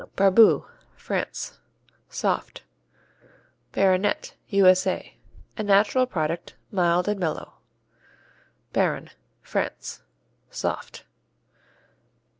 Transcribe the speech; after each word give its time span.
Barboux 0.15 0.65
France 0.95 1.59
Soft. 2.09 2.63
Baronet 3.71 4.33
U.S.A. 4.47 5.15
A 5.55 5.61
natural 5.61 6.07
product, 6.07 6.55
mild 6.71 7.07
and 7.07 7.19
mellow. 7.19 7.59
Barron 8.73 9.11
France 9.43 10.01
Soft. 10.49 11.03